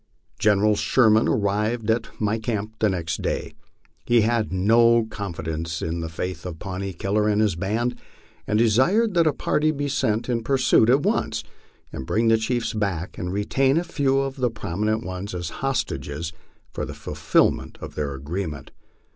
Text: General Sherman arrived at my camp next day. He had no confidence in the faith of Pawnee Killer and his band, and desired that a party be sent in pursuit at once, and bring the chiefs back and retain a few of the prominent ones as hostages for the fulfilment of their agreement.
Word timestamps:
General 0.39 0.75
Sherman 0.75 1.27
arrived 1.27 1.91
at 1.91 2.07
my 2.19 2.39
camp 2.39 2.73
next 2.81 3.21
day. 3.21 3.53
He 4.03 4.21
had 4.21 4.51
no 4.51 5.05
confidence 5.05 5.79
in 5.83 5.99
the 5.99 6.09
faith 6.09 6.43
of 6.43 6.57
Pawnee 6.57 6.91
Killer 6.93 7.27
and 7.29 7.39
his 7.39 7.55
band, 7.55 7.95
and 8.47 8.57
desired 8.57 9.13
that 9.13 9.27
a 9.27 9.31
party 9.31 9.69
be 9.69 9.87
sent 9.87 10.27
in 10.27 10.41
pursuit 10.41 10.89
at 10.89 11.03
once, 11.03 11.43
and 11.93 12.07
bring 12.07 12.29
the 12.29 12.37
chiefs 12.39 12.73
back 12.73 13.19
and 13.19 13.31
retain 13.31 13.77
a 13.77 13.83
few 13.83 14.17
of 14.17 14.37
the 14.37 14.49
prominent 14.49 15.03
ones 15.05 15.35
as 15.35 15.51
hostages 15.61 16.33
for 16.71 16.83
the 16.83 16.95
fulfilment 16.95 17.77
of 17.79 17.93
their 17.93 18.15
agreement. 18.15 18.71